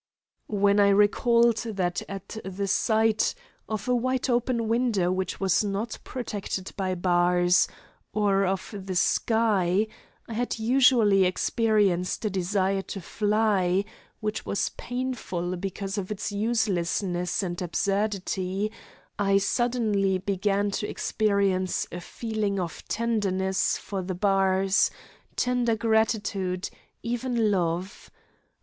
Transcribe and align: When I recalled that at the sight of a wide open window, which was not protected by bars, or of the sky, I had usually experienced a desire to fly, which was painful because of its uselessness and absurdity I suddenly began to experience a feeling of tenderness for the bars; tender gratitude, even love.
When 0.47 0.79
I 0.79 0.89
recalled 0.89 1.57
that 1.57 2.01
at 2.09 2.39
the 2.43 2.65
sight 2.67 3.35
of 3.69 3.87
a 3.87 3.93
wide 3.95 4.31
open 4.31 4.67
window, 4.67 5.11
which 5.11 5.39
was 5.39 5.63
not 5.63 5.99
protected 6.03 6.71
by 6.75 6.95
bars, 6.95 7.67
or 8.11 8.43
of 8.43 8.73
the 8.75 8.95
sky, 8.95 9.85
I 10.27 10.33
had 10.33 10.57
usually 10.57 11.25
experienced 11.25 12.25
a 12.25 12.31
desire 12.31 12.81
to 12.81 12.99
fly, 12.99 13.85
which 14.21 14.43
was 14.43 14.69
painful 14.69 15.55
because 15.55 15.99
of 15.99 16.09
its 16.09 16.31
uselessness 16.31 17.43
and 17.43 17.61
absurdity 17.61 18.71
I 19.19 19.37
suddenly 19.37 20.17
began 20.17 20.71
to 20.71 20.89
experience 20.89 21.85
a 21.91 22.01
feeling 22.01 22.59
of 22.59 22.83
tenderness 22.87 23.77
for 23.77 24.01
the 24.01 24.15
bars; 24.15 24.89
tender 25.35 25.75
gratitude, 25.75 26.71
even 27.03 27.51
love. 27.51 28.09